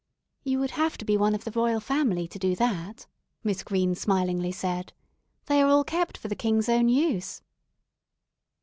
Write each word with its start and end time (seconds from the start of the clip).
"You 0.43 0.57
would 0.57 0.71
have 0.71 0.97
to 0.97 1.05
be 1.05 1.15
one 1.15 1.35
of 1.35 1.43
the 1.43 1.51
Royal 1.51 1.79
Family 1.79 2.27
to 2.29 2.39
do 2.39 2.55
that," 2.55 3.05
Miss 3.43 3.61
Green 3.61 3.93
smilingly 3.93 4.51
said. 4.51 4.93
"They 5.45 5.61
are 5.61 5.69
all 5.69 5.83
kept 5.83 6.17
for 6.17 6.27
the 6.27 6.33
king's 6.35 6.67
own 6.69 6.89
use." 6.89 7.43